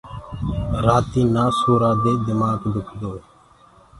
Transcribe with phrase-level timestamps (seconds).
[0.85, 3.21] رآتي نآ سورآ دي دمآڪ دُکدوئي